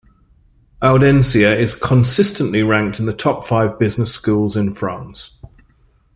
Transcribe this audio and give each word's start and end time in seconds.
Audencia 0.81 1.55
is 1.55 1.75
consistently 1.75 2.63
ranked 2.63 2.99
in 2.99 3.05
the 3.05 3.13
top 3.13 3.45
five 3.45 3.77
business 3.77 4.11
schools 4.11 4.57
in 4.57 4.73
France. 4.73 5.37